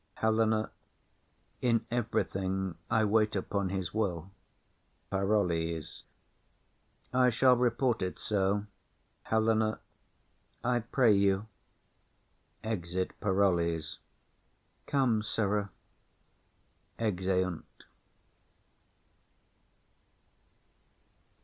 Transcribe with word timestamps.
HELENA. 0.15 0.71
In 1.61 1.85
everything 1.91 2.73
I 2.89 3.05
wait 3.05 3.35
upon 3.35 3.69
his 3.69 3.93
will. 3.93 4.31
PAROLLES. 5.11 6.05
I 7.13 7.29
shall 7.29 7.55
report 7.55 8.01
it 8.01 8.17
so. 8.17 8.65
HELENA. 9.25 9.79
I 10.63 10.79
pray 10.79 11.11
you. 11.13 11.45
Come, 12.63 12.81
sirrah. 15.21 15.69
[_Exeunt. 16.97 17.63